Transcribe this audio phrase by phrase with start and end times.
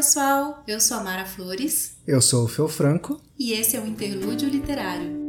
[0.00, 0.64] pessoal!
[0.66, 1.98] Eu sou a Mara Flores.
[2.06, 3.20] Eu sou o Fel Franco.
[3.38, 5.20] E esse é o Interlúdio Literário.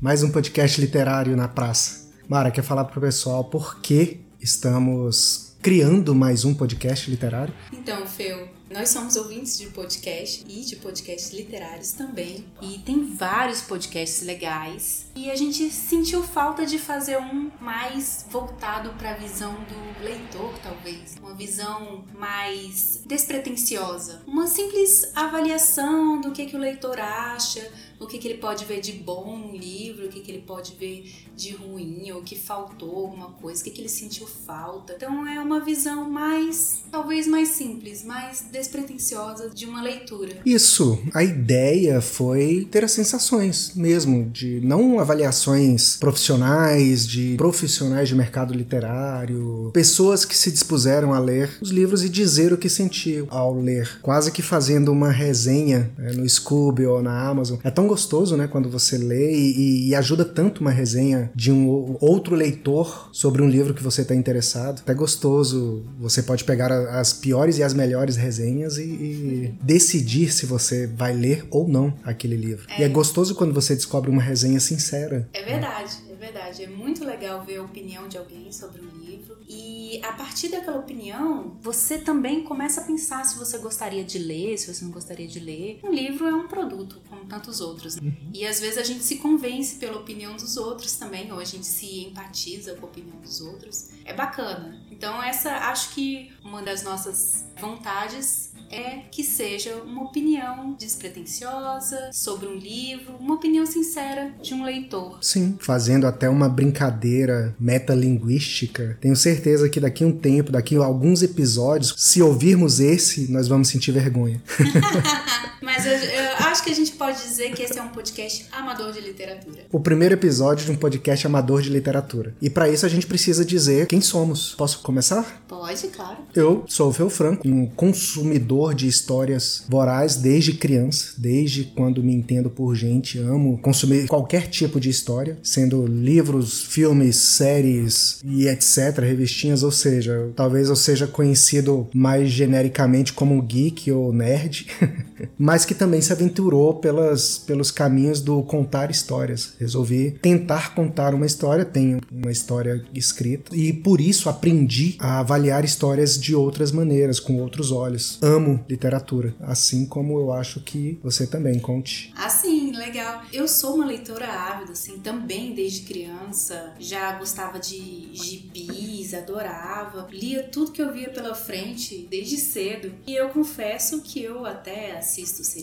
[0.00, 2.12] Mais um podcast literário na praça.
[2.28, 7.52] Mara, quer falar pro pessoal por que estamos criando mais um podcast literário?
[7.72, 12.44] Então, Fel, nós somos ouvintes de podcast e de podcasts literários também.
[12.62, 15.06] E tem vários podcasts legais.
[15.16, 20.56] E a gente sentiu falta de fazer um mais voltado para a visão do leitor,
[20.62, 21.16] talvez.
[21.20, 24.22] Uma visão mais despretensiosa.
[24.24, 27.68] Uma simples avaliação do que, que o leitor acha
[28.00, 30.74] o que, que ele pode ver de bom no livro, o que, que ele pode
[30.74, 34.94] ver de ruim, ou que faltou alguma coisa, o que, que ele sentiu falta.
[34.94, 40.36] Então é uma visão mais, talvez mais simples, mais despretensiosa de uma leitura.
[40.44, 40.98] Isso.
[41.14, 48.52] A ideia foi ter as sensações mesmo, de não avaliações profissionais, de profissionais de mercado
[48.52, 53.58] literário, pessoas que se dispuseram a ler os livros e dizer o que sentiu ao
[53.58, 57.58] ler, quase que fazendo uma resenha né, no Scooby ou na Amazon.
[57.64, 61.96] É tão gostoso, né, quando você lê e, e ajuda tanto uma resenha de um
[62.00, 64.82] outro leitor sobre um livro que você está interessado.
[64.86, 65.82] É gostoso.
[65.98, 71.12] Você pode pegar as piores e as melhores resenhas e, e decidir se você vai
[71.12, 72.66] ler ou não aquele livro.
[72.68, 72.80] É.
[72.80, 75.28] E é gostoso quando você descobre uma resenha sincera.
[75.32, 76.64] É verdade, é verdade.
[76.64, 79.38] É muito legal ver a opinião de alguém sobre um livro.
[79.48, 84.56] E a partir daquela opinião, você também começa a pensar se você gostaria de ler,
[84.56, 85.80] se você não gostaria de ler.
[85.82, 87.96] Um livro é um produto, como tantos outros.
[87.96, 88.02] Né?
[88.04, 88.30] Uhum.
[88.32, 91.66] E às vezes a gente se convence pela opinião dos outros também, ou a gente
[91.66, 93.88] se empatiza com a opinião dos outros.
[94.04, 94.80] É bacana.
[95.00, 102.46] Então, essa acho que uma das nossas vontades é que seja uma opinião despretensiosa sobre
[102.46, 105.16] um livro, uma opinião sincera de um leitor.
[105.22, 108.98] Sim, fazendo até uma brincadeira metalinguística.
[109.00, 113.48] Tenho certeza que daqui a um tempo, daqui a alguns episódios, se ouvirmos esse, nós
[113.48, 114.42] vamos sentir vergonha.
[115.80, 118.92] Mas eu, eu, acho que a gente pode dizer que esse é um podcast amador
[118.92, 119.62] de literatura.
[119.72, 122.34] O primeiro episódio de um podcast amador de literatura.
[122.40, 124.54] E para isso a gente precisa dizer quem somos.
[124.58, 125.42] Posso começar?
[125.48, 126.18] Pode, claro.
[126.34, 132.14] Eu sou o Fel Franco, um consumidor de histórias voraz desde criança, desde quando me
[132.14, 138.98] entendo por gente, amo consumir qualquer tipo de história, sendo livros, filmes, séries e etc,
[138.98, 144.66] revistinhas, ou seja, talvez eu seja conhecido mais genericamente como geek ou nerd,
[145.38, 149.52] mas que também se aventurou pelas, pelos caminhos do contar histórias.
[149.56, 155.64] Resolvi tentar contar uma história, tenho uma história escrita e por isso aprendi a avaliar
[155.64, 158.18] histórias de outras maneiras, com outros olhos.
[158.20, 162.12] Amo literatura, assim como eu acho que você também, conte.
[162.16, 163.22] Ah, sim, legal.
[163.32, 166.74] Eu sou uma leitora ávida, assim, também desde criança.
[166.80, 170.08] Já gostava de gibis, adorava.
[170.10, 172.92] Lia tudo que eu via pela frente desde cedo.
[173.06, 175.59] E eu confesso que eu até assisto seriados,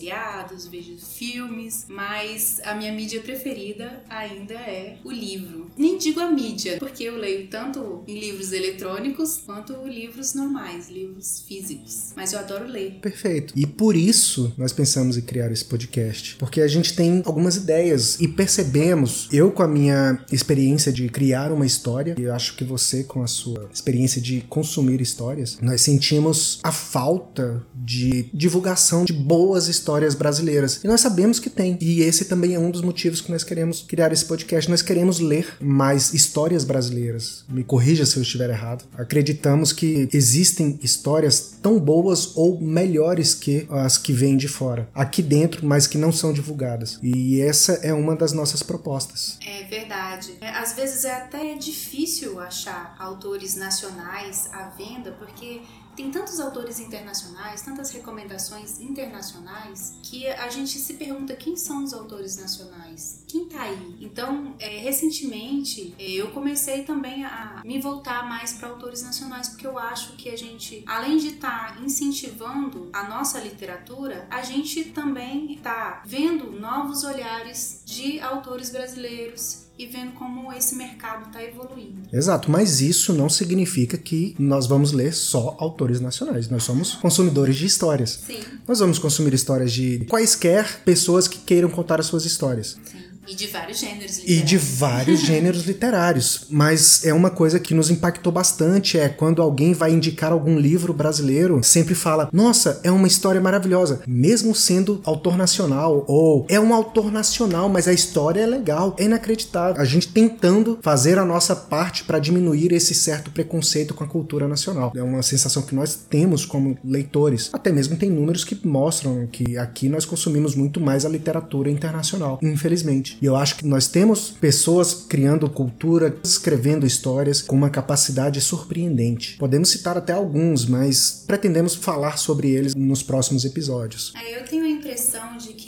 [0.70, 5.70] vejo filmes, mas a minha mídia preferida ainda é o livro.
[5.76, 11.42] Nem digo a mídia, porque eu leio tanto em livros eletrônicos quanto livros normais, livros
[11.46, 12.12] físicos.
[12.16, 12.98] Mas eu adoro ler.
[13.00, 13.52] Perfeito.
[13.56, 16.36] E por isso nós pensamos em criar esse podcast.
[16.36, 21.52] Porque a gente tem algumas ideias e percebemos, eu com a minha experiência de criar
[21.52, 25.80] uma história, e eu acho que você com a sua experiência de consumir histórias, nós
[25.80, 30.80] sentimos a falta de divulgação de boas histórias brasileiras.
[30.84, 31.78] E nós sabemos que tem.
[31.80, 34.70] E esse também é um dos motivos que nós queremos criar esse podcast.
[34.70, 37.44] Nós queremos ler mais histórias brasileiras.
[37.48, 38.84] Me corrija se eu estiver errado.
[38.96, 45.22] Acreditamos que existem histórias tão boas ou melhores que as que vêm de fora, aqui
[45.22, 46.98] dentro, mas que não são divulgadas.
[47.02, 49.38] E essa é uma das nossas propostas.
[49.46, 50.34] É verdade.
[50.40, 55.60] É, às vezes é até difícil achar autores nacionais à venda, porque
[55.98, 61.92] tem tantos autores internacionais, tantas recomendações internacionais, que a gente se pergunta quem são os
[61.92, 63.24] autores nacionais?
[63.26, 63.96] Quem tá aí?
[64.00, 69.66] Então, é, recentemente, é, eu comecei também a me voltar mais para autores nacionais, porque
[69.66, 74.84] eu acho que a gente, além de estar tá incentivando a nossa literatura, a gente
[74.92, 82.02] também está vendo novos olhares de autores brasileiros e vendo como esse mercado está evoluindo.
[82.12, 86.48] Exato, mas isso não significa que nós vamos ler só autores nacionais.
[86.48, 88.20] Nós somos consumidores de histórias.
[88.26, 88.40] Sim.
[88.66, 92.76] Nós vamos consumir histórias de quaisquer pessoas que queiram contar as suas histórias.
[92.84, 93.07] Sim.
[93.28, 94.42] E de vários gêneros literários.
[94.42, 96.46] E de vários gêneros literários.
[96.48, 100.92] Mas é uma coisa que nos impactou bastante, é quando alguém vai indicar algum livro
[100.94, 106.72] brasileiro, sempre fala, nossa, é uma história maravilhosa, mesmo sendo autor nacional, ou é um
[106.72, 109.80] autor nacional, mas a história é legal, é inacreditável.
[109.80, 114.48] A gente tentando fazer a nossa parte para diminuir esse certo preconceito com a cultura
[114.48, 114.92] nacional.
[114.96, 117.50] É uma sensação que nós temos como leitores.
[117.52, 122.38] Até mesmo tem números que mostram que aqui nós consumimos muito mais a literatura internacional,
[122.42, 123.17] infelizmente.
[123.20, 129.36] E eu acho que nós temos pessoas criando cultura, escrevendo histórias com uma capacidade surpreendente.
[129.38, 134.12] Podemos citar até alguns, mas pretendemos falar sobre eles nos próximos episódios.
[134.16, 135.67] É, eu tenho a impressão de que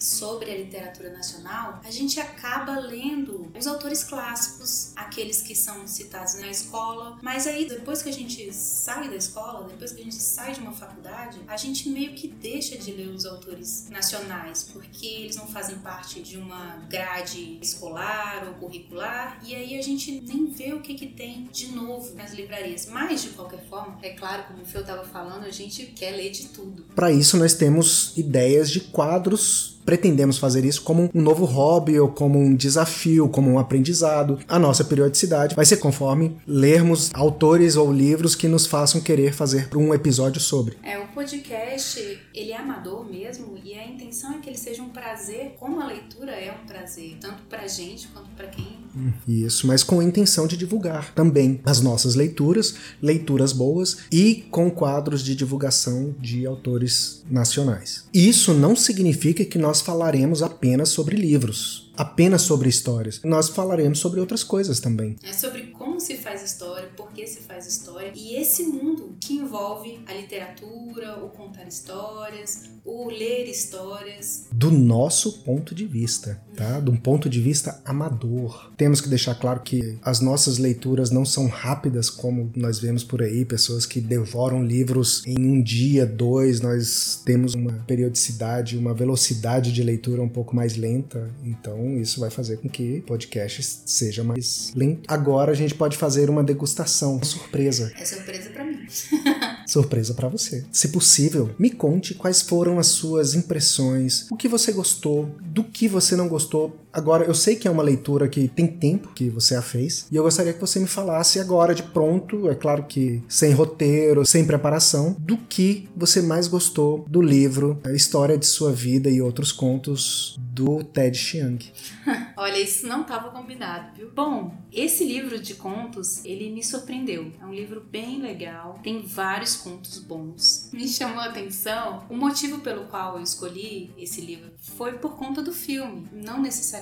[0.00, 6.34] sobre a literatura nacional, a gente acaba lendo os autores clássicos, aqueles que são citados
[6.34, 10.20] na escola, mas aí depois que a gente sai da escola, depois que a gente
[10.20, 15.06] sai de uma faculdade, a gente meio que deixa de ler os autores nacionais, porque
[15.06, 20.46] eles não fazem parte de uma grade escolar ou curricular, e aí a gente nem
[20.46, 22.86] vê o que, que tem de novo nas livrarias.
[22.86, 26.30] Mas, de qualquer forma, é claro, como o Fio estava falando, a gente quer ler
[26.30, 26.84] de tudo.
[26.94, 32.08] Para isso, nós temos ideias de quadros pretendemos fazer isso como um novo hobby ou
[32.08, 34.38] como um desafio, como um aprendizado.
[34.48, 39.68] A nossa periodicidade vai ser conforme lermos autores ou livros que nos façam querer fazer
[39.76, 40.76] um episódio sobre.
[40.82, 42.00] É, o podcast,
[42.34, 45.86] ele é amador mesmo e a intenção é que ele seja um prazer, como a
[45.86, 48.80] leitura é um prazer, tanto pra gente quanto para quem
[49.26, 54.70] isso, mas com a intenção de divulgar também as nossas leituras, leituras boas e com
[54.70, 58.04] quadros de divulgação de autores nacionais.
[58.12, 63.20] Isso não significa que nós falaremos apenas sobre livros apenas sobre histórias.
[63.22, 65.16] Nós falaremos sobre outras coisas também.
[65.22, 65.69] É sobre
[66.00, 70.14] como se faz história, por que se faz história e esse mundo que envolve a
[70.14, 74.46] literatura, o contar histórias, o ler histórias.
[74.50, 76.80] Do nosso ponto de vista, tá?
[76.80, 78.72] De um ponto de vista amador.
[78.76, 83.22] Temos que deixar claro que as nossas leituras não são rápidas como nós vemos por
[83.22, 86.60] aí, pessoas que devoram livros em um dia, dois.
[86.60, 91.30] Nós temos uma periodicidade, uma velocidade de leitura um pouco mais lenta.
[91.44, 95.02] Então, isso vai fazer com que o podcast seja mais lento.
[95.06, 97.92] Agora a gente pode fazer uma degustação surpresa.
[97.96, 98.86] É surpresa para mim.
[99.66, 100.64] surpresa para você.
[100.72, 105.88] Se possível, me conte quais foram as suas impressões, o que você gostou, do que
[105.88, 106.76] você não gostou.
[106.92, 110.16] Agora, eu sei que é uma leitura que tem tempo que você a fez, e
[110.16, 114.44] eu gostaria que você me falasse agora de pronto, é claro que sem roteiro, sem
[114.44, 119.52] preparação, do que você mais gostou do livro A História de Sua Vida e Outros
[119.52, 121.64] Contos do Ted Chiang.
[122.36, 124.10] Olha, isso não estava combinado, viu?
[124.10, 127.32] Bom, esse livro de contos, ele me surpreendeu.
[127.40, 130.70] É um livro bem legal, tem vários contos bons.
[130.72, 132.04] Me chamou a atenção.
[132.08, 136.79] O motivo pelo qual eu escolhi esse livro foi por conta do filme, não necessariamente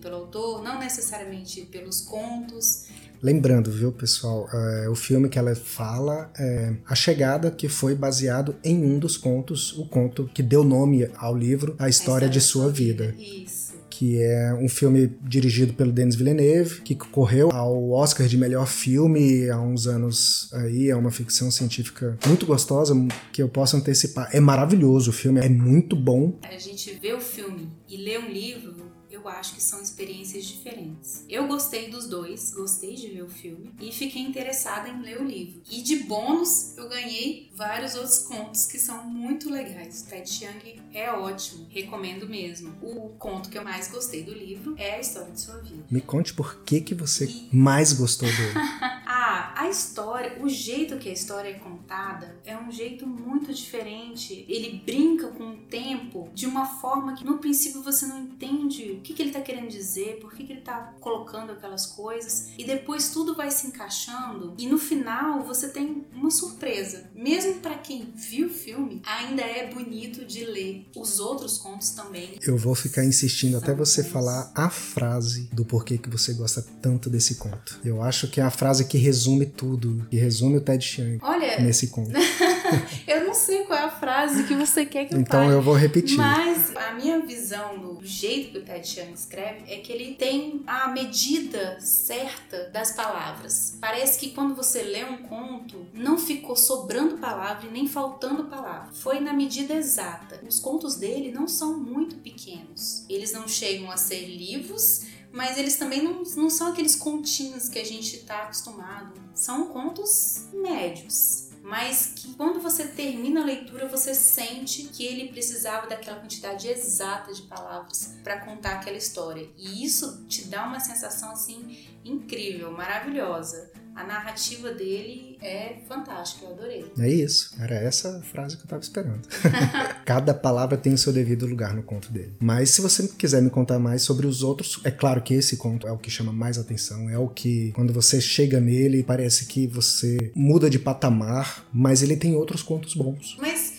[0.00, 2.86] pelo autor, não necessariamente pelos contos.
[3.22, 8.56] Lembrando, viu, pessoal, é, o filme que ela fala é A Chegada, que foi baseado
[8.62, 12.28] em um dos contos, o conto que deu nome ao livro, A História, a história
[12.28, 13.12] de Sua Vida.
[13.12, 13.22] vida.
[13.22, 13.66] Isso
[13.98, 19.48] que é um filme dirigido pelo Denis Villeneuve, que concorreu ao Oscar de melhor filme
[19.48, 22.94] há uns anos aí, é uma ficção científica muito gostosa,
[23.32, 24.28] que eu posso antecipar.
[24.34, 26.38] É maravilhoso o filme, é muito bom.
[26.42, 28.74] A gente vê o filme e lê um livro
[29.16, 31.24] eu acho que são experiências diferentes.
[31.28, 35.24] Eu gostei dos dois, gostei de ver o filme e fiquei interessada em ler o
[35.24, 35.62] livro.
[35.70, 40.02] E de bônus, eu ganhei vários outros contos que são muito legais.
[40.02, 42.74] Ted Chiang é ótimo, recomendo mesmo.
[42.82, 45.84] O conto que eu mais gostei do livro é a história de sua vida.
[45.90, 47.48] Me conte por que que você e...
[47.56, 48.52] mais gostou dele.
[49.06, 54.44] ah, a história, o jeito que a história é contada é um jeito muito diferente.
[54.48, 59.14] Ele brinca com o tempo de uma forma que no princípio você não entende que,
[59.14, 63.10] que ele está querendo dizer, por que, que ele está colocando aquelas coisas, e depois
[63.10, 67.08] tudo vai se encaixando, e no final você tem uma surpresa.
[67.14, 70.86] Mesmo para quem viu o filme, ainda é bonito de ler.
[70.96, 72.38] Os outros contos também.
[72.42, 77.08] Eu vou ficar insistindo até você falar a frase do porquê que você gosta tanto
[77.08, 77.78] desse conto.
[77.84, 81.60] Eu acho que é a frase que resume tudo, que resume o Ted Chiang Olha,
[81.60, 82.10] nesse conto.
[83.06, 85.44] eu sei qual é a frase que você quer que eu então.
[85.44, 86.16] Então eu vou repetir.
[86.16, 90.62] Mas a minha visão do jeito que o Ted Chiang escreve é que ele tem
[90.66, 93.78] a medida certa das palavras.
[93.80, 98.92] Parece que quando você lê um conto, não ficou sobrando palavra e nem faltando palavra.
[98.92, 100.40] Foi na medida exata.
[100.46, 103.04] Os contos dele não são muito pequenos.
[103.08, 107.78] Eles não chegam a ser livros, mas eles também não, não são aqueles continhos que
[107.78, 109.12] a gente está acostumado.
[109.34, 115.88] São contos médios mas que quando você termina a leitura você sente que ele precisava
[115.88, 119.50] daquela quantidade exata de palavras para contar aquela história.
[119.58, 123.72] E isso te dá uma sensação assim incrível, maravilhosa.
[123.96, 126.84] A narrativa dele é fantástica, eu adorei.
[126.98, 129.26] É isso, era essa frase que eu tava esperando.
[130.04, 132.34] Cada palavra tem o seu devido lugar no conto dele.
[132.38, 135.88] Mas se você quiser me contar mais sobre os outros, é claro que esse conto
[135.88, 139.66] é o que chama mais atenção, é o que, quando você chega nele, parece que
[139.66, 143.38] você muda de patamar, mas ele tem outros contos bons.
[143.40, 143.75] Mas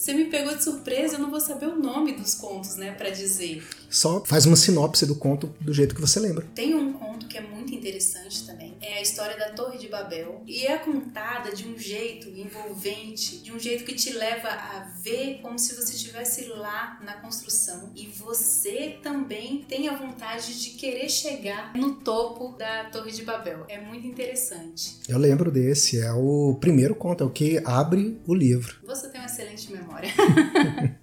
[0.00, 3.10] você me pegou de surpresa, eu não vou saber o nome dos contos, né, para
[3.10, 3.62] dizer.
[3.90, 6.46] Só faz uma sinopse do conto do jeito que você lembra.
[6.54, 8.74] Tem um conto que é muito interessante também.
[8.80, 10.42] É a história da Torre de Babel.
[10.46, 15.40] E é contada de um jeito envolvente, de um jeito que te leva a ver
[15.42, 17.90] como se você estivesse lá na construção.
[17.94, 23.66] E você também tem a vontade de querer chegar no topo da Torre de Babel.
[23.68, 24.98] É muito interessante.
[25.06, 28.76] Eu lembro desse, é o primeiro conto, é o que abre o livro.
[28.86, 29.89] Você tem uma excelente memória.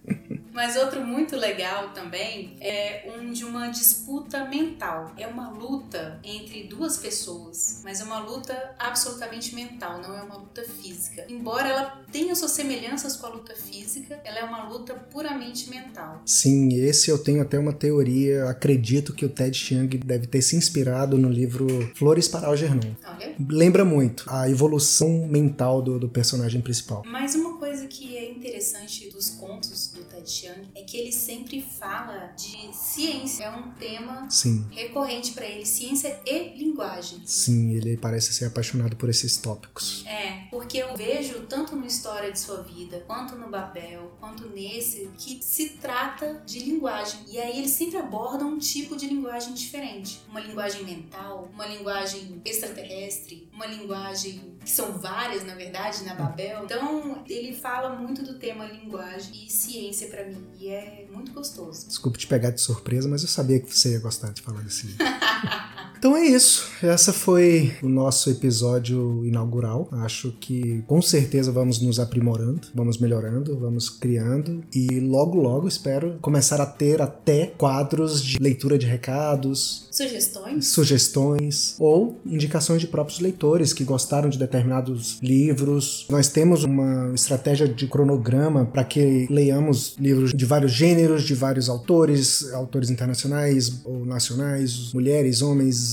[0.58, 5.14] Mas outro muito legal também é um de uma disputa mental.
[5.16, 10.38] É uma luta entre duas pessoas, mas é uma luta absolutamente mental, não é uma
[10.38, 11.28] luta física.
[11.30, 16.24] Embora ela tenha suas semelhanças com a luta física, ela é uma luta puramente mental.
[16.26, 18.50] Sim, esse eu tenho até uma teoria.
[18.50, 22.96] Acredito que o Ted Chiang deve ter se inspirado no livro Flores para Algernon.
[23.06, 23.36] Olha.
[23.48, 27.04] Lembra muito a evolução mental do, do personagem principal.
[27.06, 31.62] Mas uma coisa que é interessante dos contos do Ted Chiang é que ele sempre
[31.62, 33.44] fala de ciência.
[33.44, 37.22] É um tema Sim, recorrente para ele, ciência e linguagem.
[37.26, 40.06] sim, ele parece ser apaixonado por esses tópicos.
[40.06, 45.10] É, porque eu vejo tanto no História de Sua Vida, quanto no Babel, quanto nesse,
[45.18, 47.20] que se trata de linguagem.
[47.28, 50.22] E aí ele sempre aborda um tipo de linguagem diferente.
[50.30, 56.66] Uma linguagem mental, uma linguagem extraterrestre, uma linguagem que são várias, na verdade, na Babel.
[56.66, 60.44] Então, ele fala muito do tema linguagem e ciência para mim.
[60.60, 61.88] E é muito gostoso.
[61.88, 64.88] Desculpa te pegar de surpresa, mas eu sabia que você ia gostar de falar desse
[64.88, 65.06] livro.
[65.98, 66.68] Então é isso.
[66.84, 69.90] Essa foi o nosso episódio inaugural.
[69.92, 76.18] Acho que com certeza vamos nos aprimorando, vamos melhorando, vamos criando e logo logo espero
[76.22, 80.68] começar a ter até quadros de leitura de recados, Sugestões?
[80.68, 86.06] sugestões ou indicações de próprios leitores que gostaram de determinados livros.
[86.10, 91.70] Nós temos uma estratégia de cronograma para que leiamos livros de vários gêneros, de vários
[91.70, 95.87] autores, autores internacionais ou nacionais, mulheres, homens,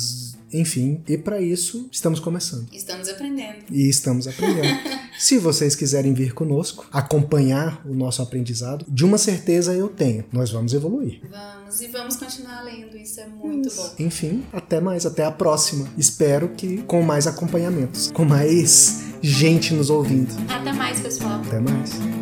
[0.55, 1.03] enfim.
[1.09, 2.67] E para isso estamos começando.
[2.73, 3.65] Estamos aprendendo.
[3.71, 4.79] E estamos aprendendo.
[5.19, 10.51] Se vocês quiserem vir conosco, acompanhar o nosso aprendizado, de uma certeza eu tenho, nós
[10.51, 11.21] vamos evoluir.
[11.31, 12.97] Vamos e vamos continuar lendo.
[12.97, 13.95] Isso é muito bom.
[13.99, 15.89] Enfim, até mais, até a próxima.
[15.99, 20.33] Espero que com mais acompanhamentos, com mais gente nos ouvindo.
[20.49, 21.41] Até mais, pessoal.
[21.45, 22.14] Até mais.